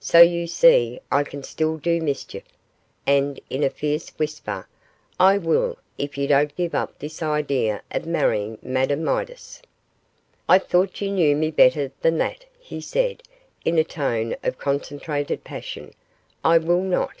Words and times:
So 0.00 0.18
you 0.22 0.46
see 0.46 0.98
I 1.12 1.24
can 1.24 1.42
still 1.42 1.76
do 1.76 2.00
mischief, 2.00 2.44
and,' 3.06 3.38
in 3.50 3.62
a 3.62 3.68
fierce 3.68 4.08
whisper, 4.18 4.66
'I 5.20 5.36
will, 5.36 5.78
if 5.98 6.16
you 6.16 6.26
don't 6.26 6.56
give 6.56 6.74
up 6.74 6.98
this 6.98 7.22
idea 7.22 7.82
of 7.90 8.06
marrying 8.06 8.56
Madame 8.62 9.04
Midas.' 9.04 9.60
'I 10.48 10.58
thought 10.60 11.02
you 11.02 11.10
knew 11.10 11.36
me 11.36 11.50
better 11.50 11.92
than 12.00 12.16
that,' 12.16 12.46
he 12.58 12.80
said, 12.80 13.24
in 13.62 13.76
a 13.76 13.84
tone 13.84 14.34
of 14.42 14.56
concentrated 14.56 15.44
passion. 15.44 15.92
'I 16.42 16.56
will 16.56 16.82
not. 16.82 17.16